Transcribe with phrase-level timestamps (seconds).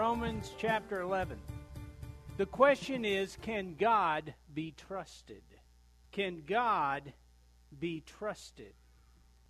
[0.00, 1.36] Romans chapter 11.
[2.38, 5.42] The question is can God be trusted?
[6.10, 7.12] Can God
[7.78, 8.72] be trusted?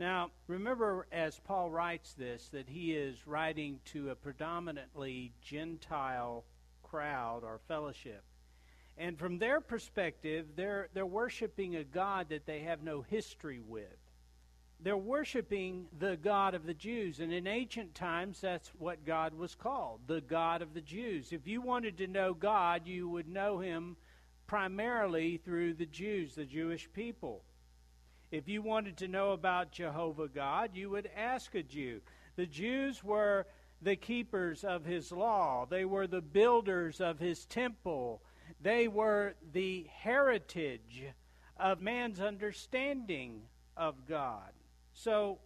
[0.00, 6.42] Now, remember as Paul writes this that he is writing to a predominantly Gentile
[6.82, 8.24] crowd or fellowship.
[8.98, 13.86] And from their perspective, they're, they're worshiping a God that they have no history with
[14.82, 17.20] they're worshiping the God of the Jews.
[17.20, 21.32] And in ancient times, that's what God was called the God of the Jews.
[21.32, 23.96] If you wanted to know God, you would know him
[24.46, 27.42] primarily through the Jews, the Jewish people.
[28.30, 32.00] If you wanted to know about Jehovah God, you would ask a Jew.
[32.36, 33.46] The Jews were
[33.82, 38.22] the keepers of his law, they were the builders of his temple,
[38.60, 41.04] they were the heritage
[41.56, 43.42] of man's understanding
[43.76, 44.52] of God.
[45.02, 45.38] So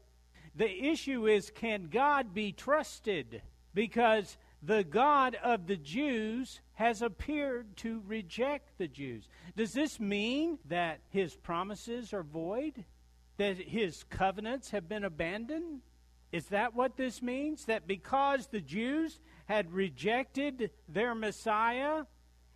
[0.56, 3.42] the issue is can God be trusted?
[3.72, 9.28] Because the God of the Jews has appeared to reject the Jews.
[9.56, 12.84] Does this mean that his promises are void?
[13.36, 15.82] That his covenants have been abandoned?
[16.32, 17.66] Is that what this means?
[17.66, 22.04] That because the Jews had rejected their Messiah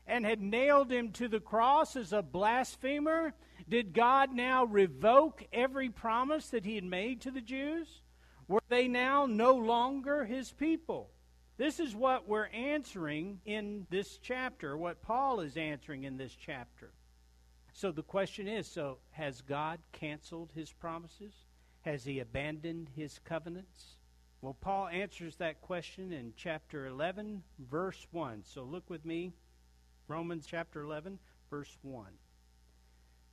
[0.05, 3.35] and had nailed him to the cross as a blasphemer,
[3.69, 8.03] did God now revoke every promise that he had made to the Jews?
[8.47, 11.11] Were they now no longer his people?
[11.59, 16.93] This is what we're answering in this chapter, what Paul is answering in this chapter.
[17.73, 21.35] So the question is so has God canceled his promises?
[21.83, 23.97] Has he abandoned his covenants?
[24.41, 28.45] Well, Paul answers that question in chapter 11, verse 1.
[28.45, 29.33] So look with me,
[30.06, 31.19] Romans chapter 11,
[31.50, 32.06] verse 1.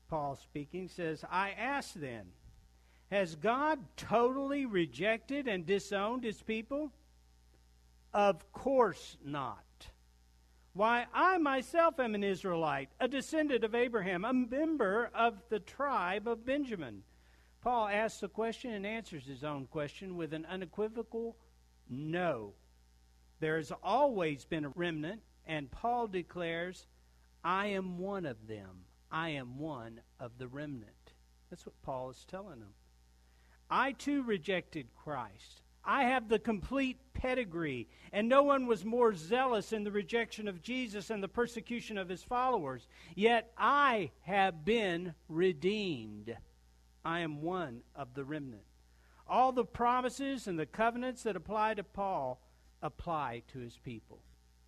[0.09, 2.27] Paul speaking, says, I ask then,
[3.11, 6.91] has God totally rejected and disowned his people?
[8.13, 9.63] Of course not.
[10.73, 16.27] Why, I myself am an Israelite, a descendant of Abraham, a member of the tribe
[16.27, 17.03] of Benjamin.
[17.61, 21.37] Paul asks the question and answers his own question with an unequivocal
[21.89, 22.53] no.
[23.39, 26.87] There has always been a remnant, and Paul declares,
[27.43, 28.85] I am one of them.
[29.11, 31.13] I am one of the remnant.
[31.49, 32.73] That's what Paul is telling them.
[33.69, 35.61] I too rejected Christ.
[35.83, 40.63] I have the complete pedigree, and no one was more zealous in the rejection of
[40.63, 42.88] Jesus and the persecution of his followers.
[43.16, 46.35] Yet I have been redeemed.
[47.03, 48.63] I am one of the remnant.
[49.27, 52.41] All the promises and the covenants that apply to Paul
[52.81, 54.22] apply to his people.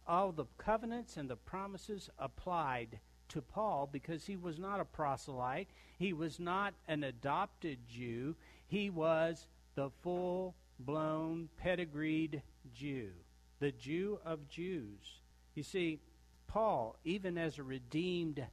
[0.07, 2.99] All the covenants and the promises applied
[3.29, 5.67] to Paul because he was not a proselyte,
[5.97, 8.35] he was not an adopted Jew,
[8.67, 12.41] he was the full blown, pedigreed
[12.73, 13.11] Jew,
[13.59, 15.19] the Jew of Jews.
[15.55, 15.99] You see,
[16.47, 18.45] Paul, even as a redeemed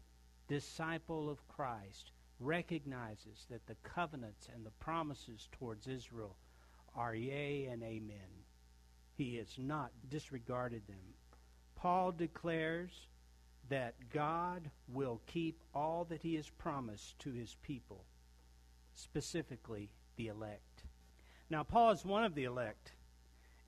[0.49, 2.11] disciple of Christ,
[2.41, 6.37] recognizes that the covenants and the promises towards Israel
[6.95, 8.45] are yea and amen.
[9.17, 11.15] He has not disregarded them.
[11.77, 13.07] Paul declares
[13.69, 18.05] that God will keep all that he has promised to his people,
[18.95, 20.85] specifically the elect.
[21.51, 22.93] Now, Paul is one of the elect,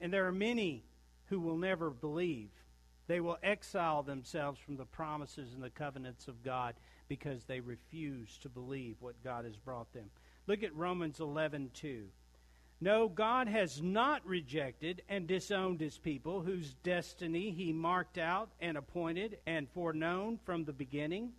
[0.00, 0.84] and there are many
[1.26, 2.50] who will never believe.
[3.06, 6.74] They will exile themselves from the promises and the covenants of God
[7.08, 10.10] because they refuse to believe what God has brought them.
[10.46, 12.06] Look at Romans 11 2.
[12.80, 18.76] No, God has not rejected and disowned his people, whose destiny he marked out and
[18.76, 21.32] appointed and foreknown from the beginning.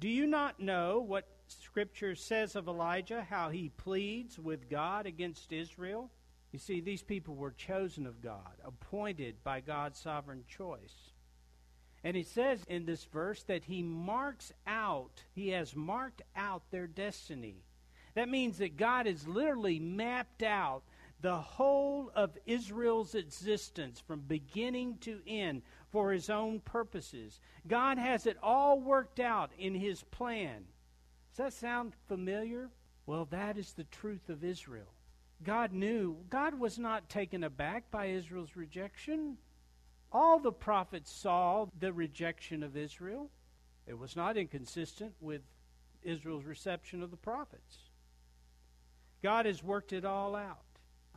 [0.00, 5.52] Do you not know what Scripture says of Elijah, how he pleads with God against
[5.52, 6.10] Israel?
[6.50, 11.12] You see, these people were chosen of God, appointed by God's sovereign choice.
[12.02, 16.86] And it says in this verse that he marks out, he has marked out their
[16.86, 17.64] destiny.
[18.14, 20.82] That means that God has literally mapped out
[21.20, 27.40] the whole of Israel's existence from beginning to end for his own purposes.
[27.66, 30.64] God has it all worked out in his plan.
[31.30, 32.68] Does that sound familiar?
[33.06, 34.92] Well, that is the truth of Israel.
[35.42, 39.36] God knew, God was not taken aback by Israel's rejection.
[40.12, 43.30] All the prophets saw the rejection of Israel.
[43.86, 45.42] It was not inconsistent with
[46.02, 47.83] Israel's reception of the prophets.
[49.24, 50.58] God has worked it all out.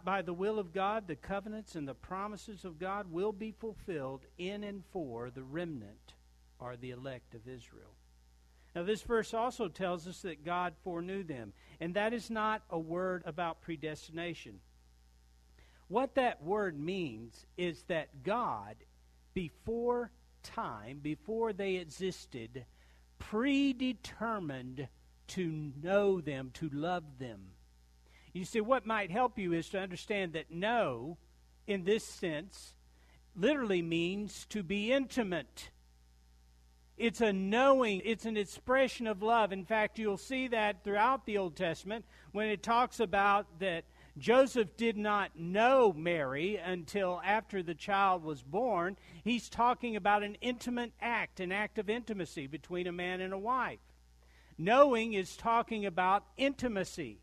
[0.02, 4.22] By the will of God, the covenants and the promises of God will be fulfilled
[4.38, 6.14] in and for the remnant
[6.58, 7.92] or the elect of Israel.
[8.74, 11.52] Now, this verse also tells us that God foreknew them,
[11.82, 14.62] and that is not a word about predestination.
[15.90, 18.78] What that word means is that God,
[19.34, 20.12] before
[20.44, 22.64] time, before they existed,
[23.20, 24.88] predetermined
[25.28, 27.48] to know them, to love them.
[28.38, 31.18] You see, what might help you is to understand that know,
[31.66, 32.76] in this sense,
[33.36, 35.72] literally means to be intimate.
[36.98, 39.52] It's a knowing, it's an expression of love.
[39.52, 43.86] In fact, you'll see that throughout the Old Testament when it talks about that
[44.20, 48.98] Joseph did not know Mary until after the child was born.
[49.24, 53.40] He's talking about an intimate act, an act of intimacy between a man and a
[53.40, 53.80] wife.
[54.60, 57.20] Knowing is talking about intimacy.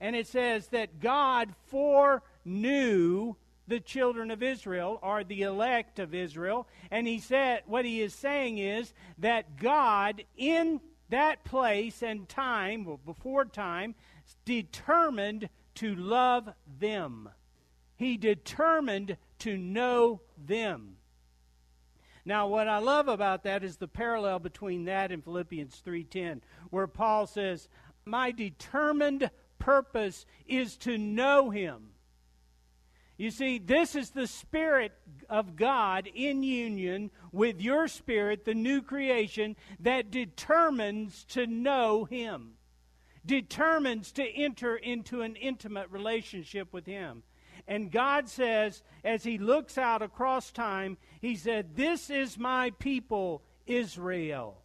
[0.00, 3.34] And it says that God foreknew
[3.68, 6.66] the children of Israel or the elect of Israel.
[6.90, 10.80] And he said, what he is saying is that God, in
[11.10, 13.94] that place and time, well, before time,
[14.44, 16.48] determined to love
[16.78, 17.28] them.
[17.96, 20.96] He determined to know them.
[22.24, 26.86] Now, what I love about that is the parallel between that and Philippians 3:10, where
[26.86, 27.68] Paul says,
[28.04, 31.92] "My determined purpose is to know him."
[33.20, 34.92] You see, this is the Spirit
[35.28, 42.54] of God in union with your spirit, the new creation, that determines to know Him,
[43.26, 47.22] determines to enter into an intimate relationship with Him.
[47.68, 53.42] And God says, as He looks out across time, He said, This is my people,
[53.66, 54.62] Israel.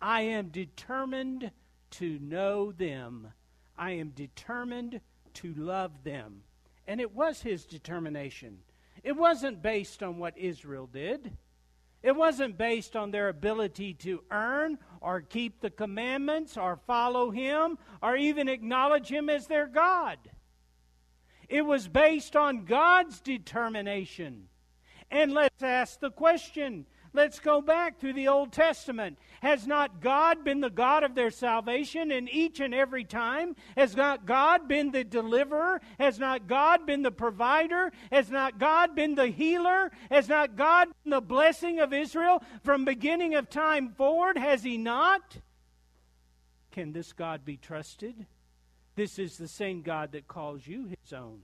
[0.00, 1.50] I am determined
[1.90, 3.34] to know them.
[3.76, 5.00] I am determined
[5.34, 6.42] to love them.
[6.86, 8.58] And it was his determination.
[9.02, 11.36] It wasn't based on what Israel did.
[12.02, 17.78] It wasn't based on their ability to earn or keep the commandments or follow him
[18.02, 20.18] or even acknowledge him as their God.
[21.48, 24.48] It was based on God's determination.
[25.10, 29.18] And let's ask the question Let's go back to the Old Testament.
[29.40, 33.54] Has not God been the God of their salvation in each and every time?
[33.76, 35.82] Has not God been the deliverer?
[36.00, 37.92] Has not God been the provider?
[38.10, 39.92] Has not God been the healer?
[40.10, 44.38] Has not God been the blessing of Israel from beginning of time forward?
[44.38, 45.36] Has he not?
[46.70, 48.26] Can this God be trusted?
[48.94, 51.40] This is the same God that calls you his own.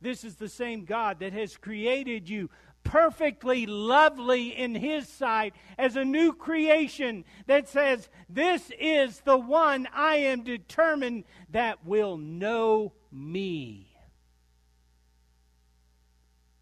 [0.00, 2.50] This is the same God that has created you
[2.86, 9.88] perfectly lovely in His sight as a new creation that says, This is the one
[9.92, 13.88] I am determined that will know me.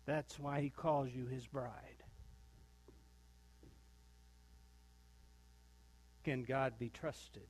[0.07, 1.71] That's why He calls you His bride.
[6.25, 7.43] Can God be trusted?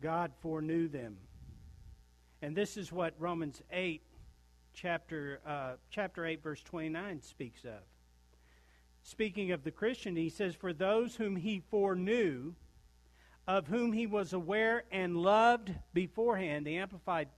[0.00, 1.18] God foreknew them.
[2.42, 4.02] And this is what Romans 8,
[4.74, 7.80] chapter, uh, chapter 8, verse 29 speaks of.
[9.02, 12.54] Speaking of the Christian, he says, For those whom he foreknew,
[13.46, 17.28] of whom he was aware and loved beforehand, the Amplified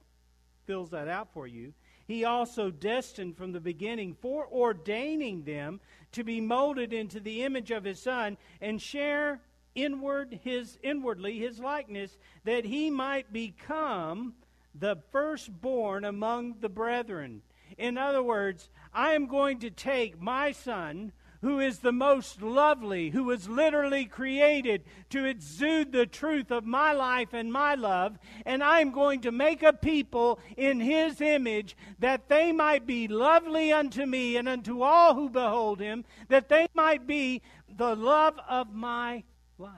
[0.66, 1.74] fills that out for you.
[2.06, 5.80] He also destined from the beginning, foreordaining them
[6.12, 9.40] to be molded into the image of his Son and share
[9.74, 14.34] inward his inwardly his likeness, that he might become
[14.78, 17.42] the firstborn among the brethren.
[17.76, 23.10] In other words, I am going to take my son, who is the most lovely,
[23.10, 28.62] who was literally created to exude the truth of my life and my love, and
[28.62, 34.04] I'm going to make a people in his image that they might be lovely unto
[34.04, 39.22] me and unto all who behold him, that they might be the love of my
[39.58, 39.72] life.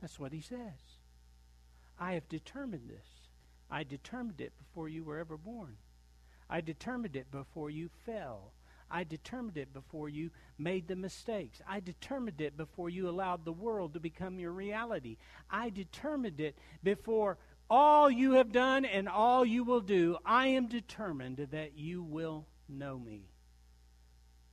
[0.00, 0.98] That's what he says.
[1.98, 3.27] I have determined this.
[3.70, 5.76] I determined it before you were ever born.
[6.48, 8.52] I determined it before you fell.
[8.90, 11.60] I determined it before you made the mistakes.
[11.68, 15.18] I determined it before you allowed the world to become your reality.
[15.50, 17.36] I determined it before
[17.68, 20.16] all you have done and all you will do.
[20.24, 23.28] I am determined that you will know me.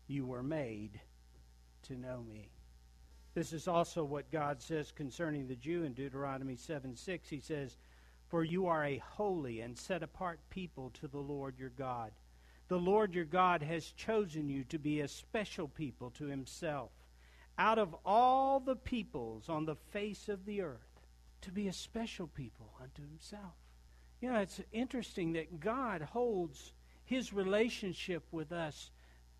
[0.07, 0.99] You were made
[1.83, 2.49] to know me.
[3.33, 7.29] This is also what God says concerning the Jew in Deuteronomy 7 6.
[7.29, 7.77] He says,
[8.35, 12.11] For you are a holy and set apart people to the Lord your God.
[12.67, 16.91] The Lord your God has chosen you to be a special people to himself,
[17.57, 20.99] out of all the peoples on the face of the earth,
[21.43, 23.53] to be a special people unto himself.
[24.19, 26.73] You know, it's interesting that God holds
[27.05, 28.91] his relationship with us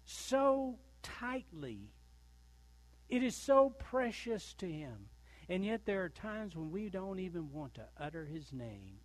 [0.06, 1.92] so tightly.
[3.10, 5.10] It is so precious to him.
[5.48, 8.98] And yet there are times when we don't even want to utter his name,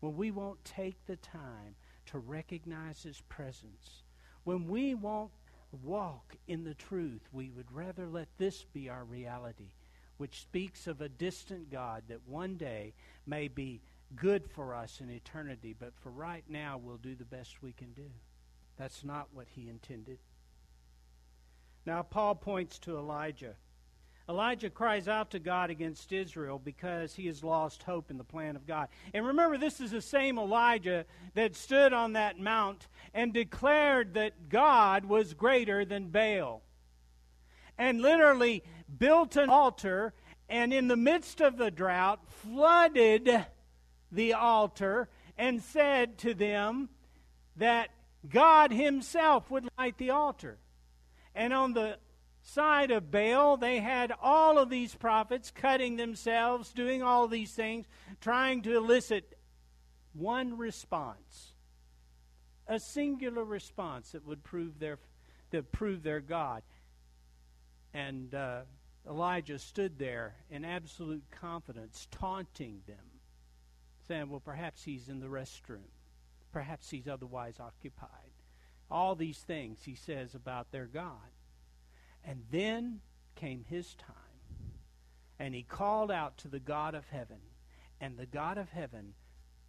[0.00, 1.74] when we won't take the time
[2.08, 4.02] to recognize His presence.
[4.44, 5.30] When we won't
[5.84, 9.72] walk in the truth, we would rather let this be our reality,
[10.16, 12.94] which speaks of a distant God that one day
[13.26, 13.82] may be
[14.16, 17.92] good for us in eternity, but for right now, we'll do the best we can
[17.92, 18.10] do.
[18.78, 20.18] That's not what He intended.
[21.84, 23.54] Now, Paul points to Elijah.
[24.28, 28.56] Elijah cries out to God against Israel because he has lost hope in the plan
[28.56, 28.88] of God.
[29.14, 34.50] And remember, this is the same Elijah that stood on that mount and declared that
[34.50, 36.62] God was greater than Baal.
[37.78, 38.64] And literally
[38.98, 40.12] built an altar
[40.48, 43.46] and, in the midst of the drought, flooded
[44.12, 45.08] the altar
[45.38, 46.90] and said to them
[47.56, 47.88] that
[48.28, 50.58] God Himself would light the altar.
[51.34, 51.98] And on the
[52.48, 57.86] side of Baal, they had all of these prophets cutting themselves, doing all these things,
[58.20, 59.38] trying to elicit
[60.14, 61.52] one response,
[62.66, 64.98] a singular response that would prove their
[65.50, 66.62] that prove their God.
[67.94, 68.60] And uh,
[69.08, 73.20] Elijah stood there in absolute confidence, taunting them,
[74.06, 75.90] saying, "Well, perhaps he's in the restroom,
[76.52, 78.08] perhaps he's otherwise occupied."
[78.90, 81.30] All these things he says about their God.
[82.28, 83.00] And then
[83.36, 84.14] came his time.
[85.38, 87.38] And he called out to the God of heaven.
[88.02, 89.14] And the God of heaven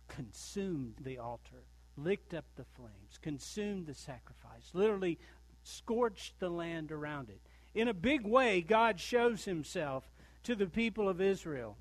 [0.10, 1.64] consumed the altar,
[1.96, 5.18] licked up the flames, consumed the sacrifice, literally
[5.64, 7.40] scorched the land around it.
[7.74, 10.12] In a big way, God shows himself
[10.44, 11.78] to the people of Israel.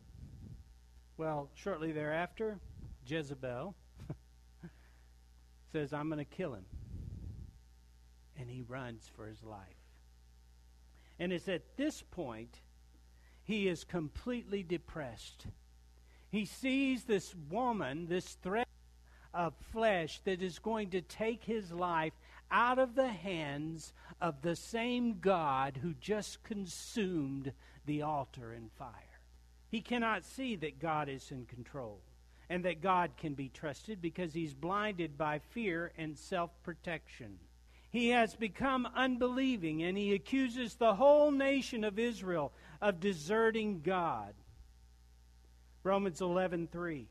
[1.17, 2.61] Well, shortly thereafter,
[3.05, 3.75] Jezebel
[5.73, 6.67] says, I'm going to kill him.
[8.39, 9.78] And he runs for his life.
[11.19, 12.61] And it's at this point
[13.43, 15.47] he is completely depressed.
[16.31, 18.69] He sees this woman, this threat
[19.33, 22.13] of flesh that is going to take his life
[22.51, 27.53] out of the hands of the same God who just consumed
[27.87, 28.91] the altar in fire.
[29.71, 32.01] He cannot see that God is in control
[32.51, 37.39] and that God can be trusted because he's blinded by fear and self protection.
[37.91, 44.35] He has become unbelieving and he accuses the whole nation of Israel of deserting God.
[45.83, 47.07] Romans 11:3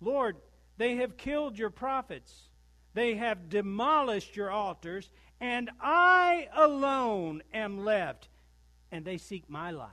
[0.00, 0.36] Lord,
[0.76, 2.50] they have killed your prophets.
[2.94, 8.28] They have demolished your altars, and I alone am left,
[8.90, 9.90] and they seek my life.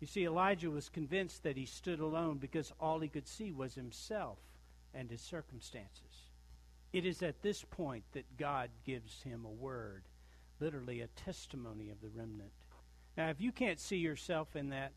[0.00, 3.74] You see, Elijah was convinced that he stood alone because all he could see was
[3.74, 4.38] himself
[4.94, 6.23] and his circumstances.
[6.94, 10.04] It is at this point that God gives him a word,
[10.60, 12.52] literally a testimony of the remnant.
[13.16, 14.92] Now, if you can't see yourself in that,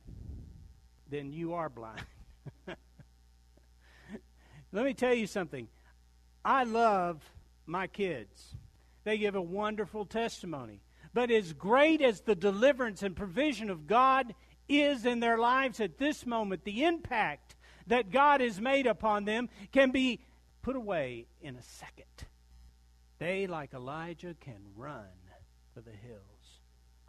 [1.10, 2.06] then you are blind.
[4.72, 5.70] Let me tell you something.
[6.46, 7.20] I love
[7.66, 8.54] my kids.
[9.04, 10.82] They give a wonderful testimony.
[11.16, 14.36] But as great as the deliverance and provision of God
[14.70, 17.56] is in their lives at this moment, the impact
[17.88, 20.20] that God has made upon them can be
[20.68, 22.28] put away in a second.
[23.20, 25.06] They, like Elijah, can run
[25.74, 26.60] for the hills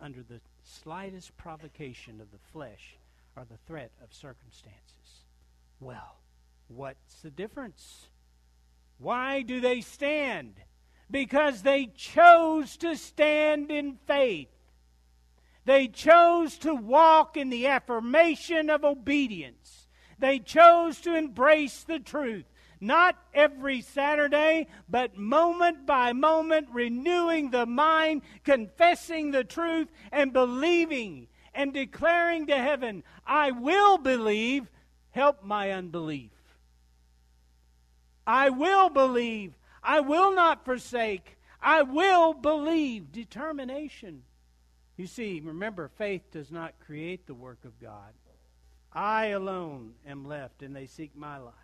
[0.01, 2.97] under the slightest provocation of the flesh
[3.35, 5.25] or the threat of circumstances.
[5.81, 6.21] Well,
[6.69, 8.07] what's the difference?
[8.99, 10.55] Why do they stand?
[11.11, 14.51] Because they chose to stand in faith.
[15.65, 19.89] They chose to walk in the affirmation of obedience.
[20.17, 22.45] They chose to embrace the truth.
[22.81, 31.29] Not every Saturday, but moment by moment, renewing the mind, confessing the truth, and believing
[31.55, 34.71] and declaring to heaven, I will believe,
[35.11, 36.31] help my unbelief.
[38.27, 43.11] I will believe, I will not forsake, I will believe.
[43.11, 44.23] Determination.
[44.97, 48.13] You see, remember, faith does not create the work of God.
[48.93, 51.55] I alone am left, and they seek my life.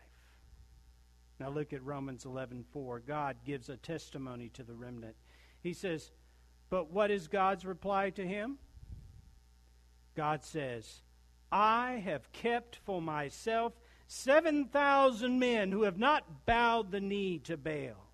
[1.41, 3.01] Now look at Romans 11:4.
[3.01, 5.17] God gives a testimony to the remnant.
[5.61, 6.13] He says,
[6.71, 8.59] "But what is God's reply to him?"
[10.15, 11.03] God says,
[11.51, 13.75] "I have kept for myself
[14.07, 18.13] 7,000 men who have not bowed the knee to Baal."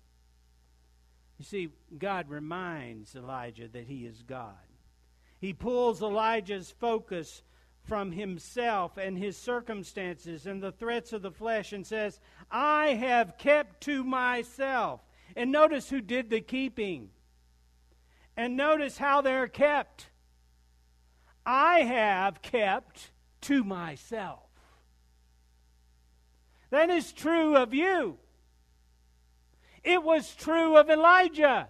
[1.37, 4.67] You see, God reminds Elijah that he is God.
[5.39, 7.43] He pulls Elijah's focus
[7.83, 12.19] from himself and his circumstances and the threats of the flesh and says,
[12.49, 15.01] I have kept to myself.
[15.35, 17.09] And notice who did the keeping.
[18.37, 20.07] And notice how they're kept.
[21.45, 23.11] I have kept
[23.41, 24.39] to myself.
[26.69, 28.17] That is true of you.
[29.83, 31.69] It was true of Elijah.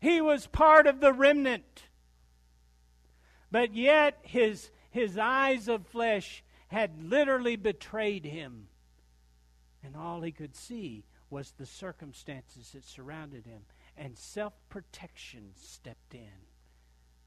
[0.00, 1.87] He was part of the remnant.
[3.50, 8.68] But yet his, his eyes of flesh had literally betrayed him.
[9.82, 13.62] And all he could see was the circumstances that surrounded him.
[13.96, 16.28] And self protection stepped in.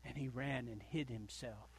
[0.05, 1.69] And he ran and hid himself.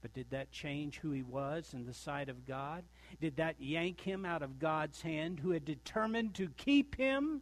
[0.00, 2.82] But did that change who he was in the sight of God?
[3.20, 7.40] Did that yank him out of God's hand, who had determined to keep him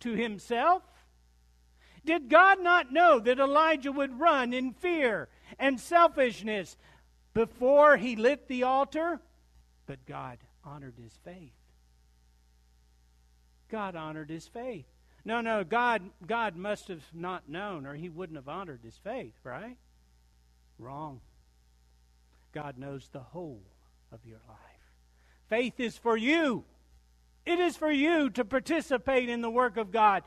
[0.00, 0.82] to himself?
[2.04, 5.28] Did God not know that Elijah would run in fear
[5.58, 6.76] and selfishness
[7.34, 9.20] before he lit the altar?
[9.86, 11.52] But God honored his faith.
[13.70, 14.84] God honored his faith.
[15.24, 19.34] No, no, God, God must have not known, or he wouldn't have honored his faith,
[19.44, 19.76] right?
[20.78, 21.20] Wrong.
[22.52, 23.62] God knows the whole
[24.12, 24.58] of your life.
[25.48, 26.64] Faith is for you.
[27.46, 30.22] It is for you to participate in the work of God.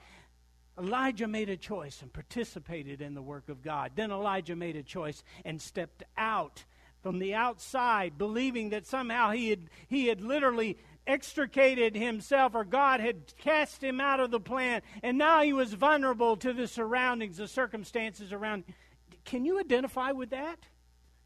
[0.77, 3.91] Elijah made a choice and participated in the work of God.
[3.95, 6.65] Then Elijah made a choice and stepped out
[7.01, 12.99] from the outside, believing that somehow he had, he had literally extricated himself or God
[12.99, 17.37] had cast him out of the plan, and now he was vulnerable to the surroundings,
[17.37, 18.63] the circumstances around.
[19.23, 20.67] Can you identify with that?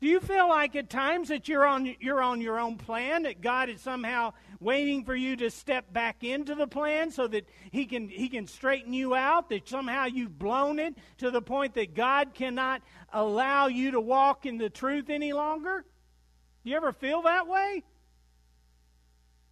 [0.01, 3.41] Do you feel like at times that you're on, you're on your own plan, that
[3.41, 4.31] God is somehow
[4.61, 8.47] waiting for you to step back into the plan so that he can, he can
[8.47, 12.81] straighten you out, that somehow you've blown it to the point that God cannot
[13.11, 15.83] allow you to walk in the truth any longer?
[16.63, 17.83] Do you ever feel that way?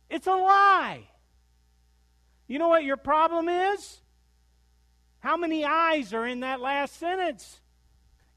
[0.10, 1.10] It's a lie.
[2.48, 4.00] You know what your problem is?
[5.20, 7.60] How many eyes are in that last sentence?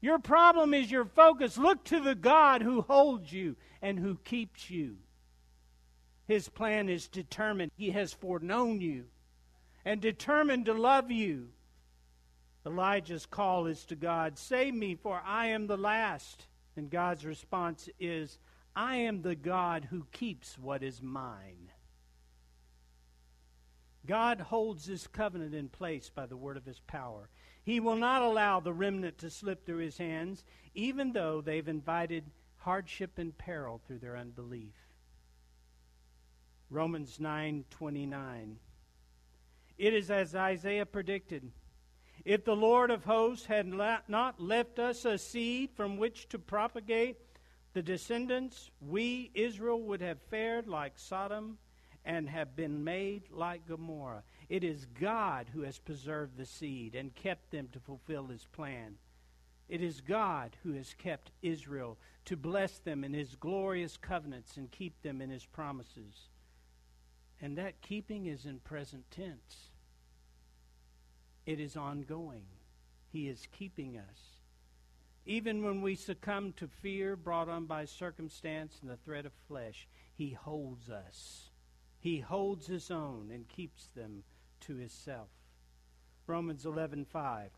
[0.01, 1.57] Your problem is your focus.
[1.57, 4.97] Look to the God who holds you and who keeps you.
[6.27, 7.71] His plan is determined.
[7.75, 9.05] He has foreknown you
[9.85, 11.49] and determined to love you.
[12.65, 16.47] Elijah's call is to God Save me, for I am the last.
[16.75, 18.39] And God's response is,
[18.75, 21.69] I am the God who keeps what is mine.
[24.07, 27.29] God holds this covenant in place by the word of his power.
[27.63, 30.43] He will not allow the remnant to slip through his hands,
[30.73, 34.73] even though they've invited hardship and peril through their unbelief.
[36.69, 38.55] Romans 9:29
[39.77, 41.51] It is as Isaiah predicted
[42.23, 47.17] if the Lord of hosts had not left us a seed from which to propagate
[47.73, 51.57] the descendants, we, Israel, would have fared like Sodom
[52.05, 54.23] and have been made like Gomorrah.
[54.49, 58.95] It is God who has preserved the seed and kept them to fulfill his plan.
[59.69, 64.69] It is God who has kept Israel to bless them in his glorious covenants and
[64.69, 66.27] keep them in his promises.
[67.41, 69.71] And that keeping is in present tense.
[71.45, 72.45] It is ongoing.
[73.11, 74.41] He is keeping us.
[75.25, 79.87] Even when we succumb to fear brought on by circumstance and the threat of flesh,
[80.15, 81.50] He holds us.
[82.01, 84.23] He holds his own and keeps them
[84.61, 85.29] to himself.
[86.25, 87.51] Romans 11:5.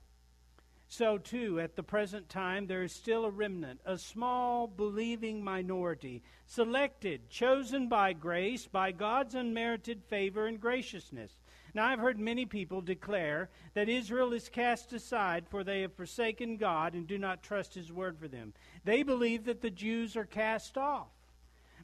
[0.87, 6.21] So too at the present time there is still a remnant, a small believing minority,
[6.45, 11.39] selected, chosen by grace, by God's unmerited favor and graciousness.
[11.73, 16.57] Now, I've heard many people declare that Israel is cast aside, for they have forsaken
[16.57, 18.53] God and do not trust His word for them.
[18.83, 21.09] They believe that the Jews are cast off.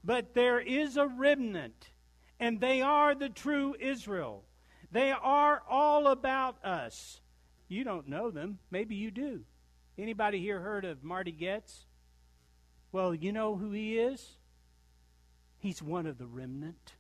[0.03, 1.89] But there is a remnant,
[2.39, 4.43] and they are the true Israel.
[4.91, 7.21] They are all about us.
[7.67, 8.60] You don't know them.
[8.71, 9.41] Maybe you do.
[9.97, 11.86] Anybody here heard of Marty Goetz?
[12.91, 14.38] Well, you know who he is?
[15.60, 16.93] He's one of the remnant.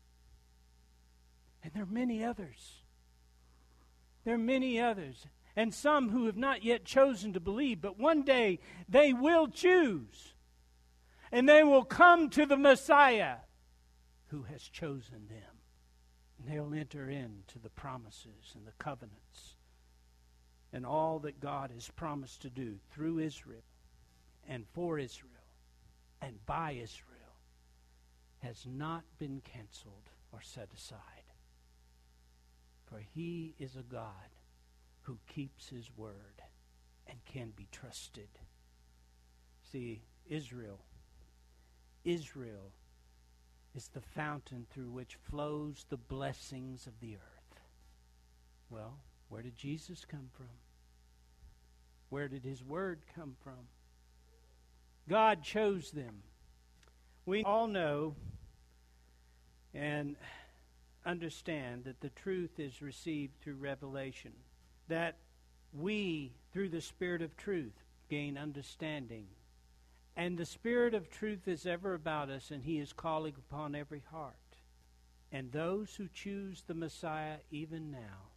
[1.63, 2.83] And there are many others.
[4.25, 5.25] There are many others.
[5.55, 10.33] And some who have not yet chosen to believe, but one day they will choose.
[11.31, 13.37] And they will come to the Messiah
[14.29, 15.57] who has chosen them.
[16.37, 19.55] And they'll enter into the promises and the covenants
[20.71, 23.63] and all that God has promised to do through Israel
[24.47, 25.31] and for Israel
[26.21, 27.15] and by Israel
[28.39, 30.99] has not been canceled or set aside.
[32.85, 34.11] For he is a God
[35.01, 36.41] who keeps his word
[37.07, 38.29] and can be trusted.
[39.71, 40.79] See, Israel,
[42.03, 42.71] Israel
[43.79, 47.61] is the fountain through which flows the blessings of the earth.
[48.69, 48.97] Well,
[49.29, 50.49] where did Jesus come from?
[52.09, 53.69] Where did his word come from?
[55.07, 56.23] God chose them.
[57.25, 58.15] We all know
[59.73, 60.17] and
[61.05, 64.33] understand that the truth is received through revelation,
[64.89, 65.15] that
[65.71, 69.27] we, through the Spirit of truth, gain understanding.
[70.19, 74.03] And the Spirit of truth is ever about us, and He is calling upon every
[74.11, 74.35] heart.
[75.31, 78.27] And those who choose the Messiah even now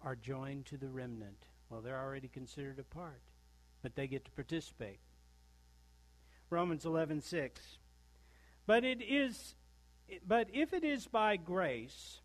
[0.00, 1.46] are joined to the remnant.
[1.68, 3.20] Well, they're already considered a part,
[3.82, 5.00] but they get to participate.
[6.48, 7.78] Romans 11:6
[8.66, 9.56] But it is
[10.24, 12.20] but if it is by grace,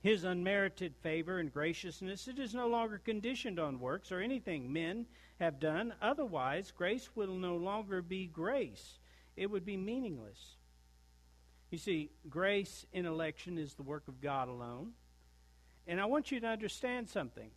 [0.00, 5.06] his unmerited favor and graciousness, it is no longer conditioned on works or anything men
[5.40, 5.94] have done.
[6.00, 8.98] Otherwise, grace will no longer be grace,
[9.36, 10.56] it would be meaningless.
[11.70, 14.92] You see, grace in election is the work of God alone.
[15.86, 17.50] And I want you to understand something.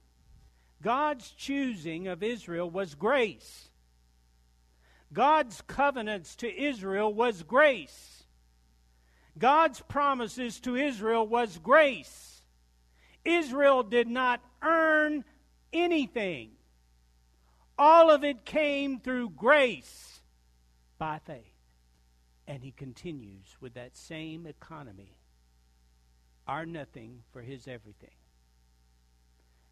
[0.81, 3.69] God's choosing of Israel was grace.
[5.13, 8.23] God's covenants to Israel was grace.
[9.37, 12.41] God's promises to Israel was grace.
[13.23, 15.23] Israel did not earn
[15.71, 16.56] anything.
[17.77, 20.21] All of it came through grace
[20.97, 21.53] by faith.
[22.47, 25.17] And he continues with that same economy
[26.47, 28.15] our nothing for his everything.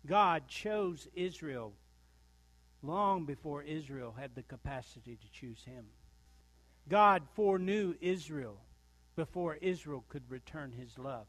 [0.05, 1.73] God chose Israel
[2.83, 5.85] long before Israel had the capacity to choose him.
[6.87, 8.57] God foreknew Israel
[9.15, 11.25] before Israel could return his love.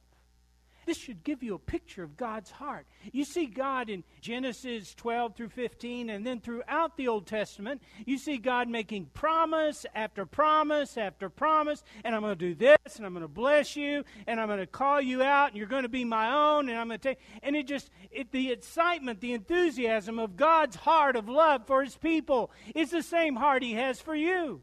[0.87, 2.87] This should give you a picture of God's heart.
[3.13, 8.19] You see God in Genesis 12 through 15, and then throughout the Old Testament, you
[8.19, 13.05] see God making promise after promise after promise, and I'm going to do this, and
[13.05, 15.83] I'm going to bless you, and I'm going to call you out, and you're going
[15.83, 17.19] to be my own, and I'm going to take.
[17.43, 21.97] And it just, it, the excitement, the enthusiasm of God's heart of love for his
[21.97, 24.63] people is the same heart he has for you.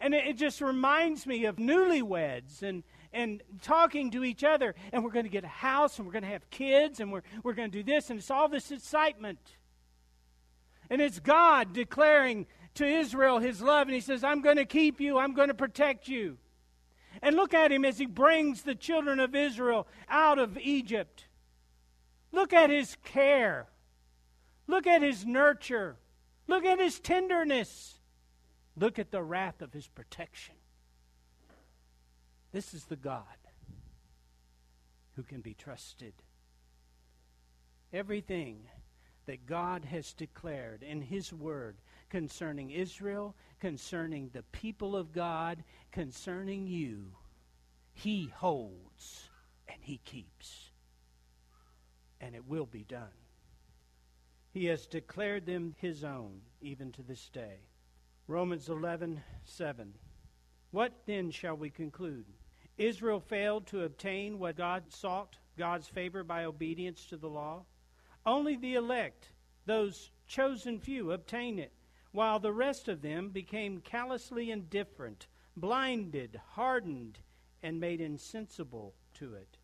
[0.00, 4.74] And it, it just reminds me of newlyweds and, and talking to each other.
[4.92, 7.22] And we're going to get a house and we're going to have kids and we're,
[7.42, 8.10] we're going to do this.
[8.10, 9.38] And it's all this excitement.
[10.90, 13.88] And it's God declaring to Israel his love.
[13.88, 16.38] And he says, I'm going to keep you, I'm going to protect you.
[17.20, 21.26] And look at him as he brings the children of Israel out of Egypt.
[22.32, 23.68] Look at his care.
[24.66, 25.96] Look at his nurture.
[26.46, 27.98] Look at his tenderness.
[28.76, 30.54] Look at the wrath of his protection.
[32.52, 33.24] This is the God
[35.16, 36.12] who can be trusted.
[37.92, 38.68] Everything
[39.26, 41.76] that God has declared in his word
[42.10, 45.62] concerning Israel, concerning the people of God,
[45.92, 47.12] concerning you,
[47.94, 49.28] he holds
[49.68, 50.70] and he keeps.
[52.20, 53.08] And it will be done.
[54.52, 57.60] He has declared them his own even to this day.
[58.26, 59.94] Romans 11, 7.
[60.70, 62.26] What then shall we conclude?
[62.82, 67.64] Israel failed to obtain what God sought, God's favor, by obedience to the law.
[68.26, 69.28] Only the elect,
[69.66, 71.72] those chosen few, obtained it,
[72.10, 77.18] while the rest of them became callously indifferent, blinded, hardened,
[77.62, 79.58] and made insensible to it.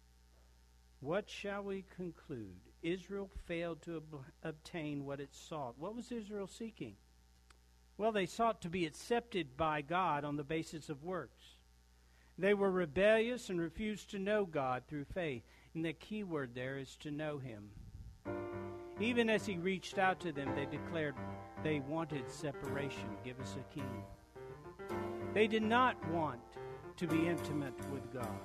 [1.00, 2.60] What shall we conclude?
[2.82, 5.78] Israel failed to ob- obtain what it sought.
[5.78, 6.94] What was Israel seeking?
[7.96, 11.57] Well, they sought to be accepted by God on the basis of works.
[12.38, 15.42] They were rebellious and refused to know God through faith.
[15.74, 17.70] And the key word there is to know him.
[19.00, 21.14] Even as he reached out to them, they declared
[21.62, 23.08] they wanted separation.
[23.24, 24.02] Give us a king.
[25.34, 26.40] They did not want
[26.96, 28.40] to be intimate with God.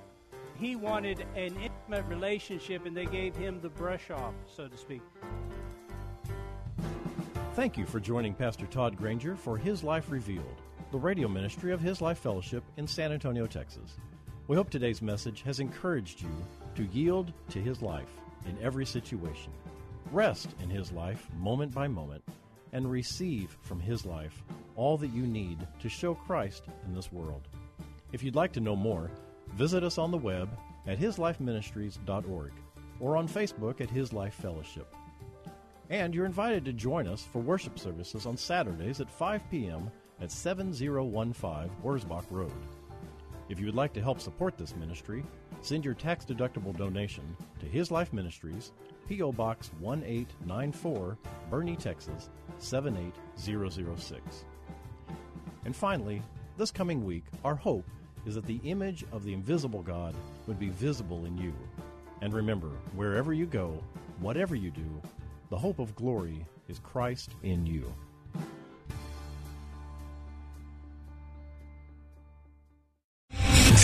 [0.56, 5.02] He wanted an intimate relationship, and they gave him the brush off, so to speak.
[7.54, 10.62] Thank you for joining Pastor Todd Granger for His Life Revealed,
[10.94, 13.96] the radio ministry of His Life Fellowship in San Antonio, Texas.
[14.46, 16.30] We hope today's message has encouraged you
[16.76, 19.50] to yield to His life in every situation,
[20.12, 22.22] rest in His life moment by moment,
[22.72, 24.40] and receive from His life
[24.76, 27.48] all that you need to show Christ in this world.
[28.12, 29.10] If you'd like to know more,
[29.54, 30.48] visit us on the web
[30.86, 32.52] at hislifeministries.org
[33.00, 34.94] or on Facebook at His Life Fellowship.
[35.90, 39.90] And you're invited to join us for worship services on Saturdays at 5 p.m.
[40.20, 42.52] at 7015 Wurzbach Road.
[43.48, 45.24] If you would like to help support this ministry,
[45.60, 48.72] send your tax deductible donation to His Life Ministries,
[49.08, 49.32] P.O.
[49.32, 51.18] Box 1894,
[51.50, 54.44] Boerne, Texas 78006.
[55.64, 56.22] And finally,
[56.56, 57.86] this coming week, our hope
[58.26, 60.14] is that the image of the invisible God
[60.46, 61.52] would be visible in you.
[62.22, 63.82] And remember, wherever you go,
[64.20, 65.02] whatever you do,
[65.50, 67.92] the hope of glory is Christ in you.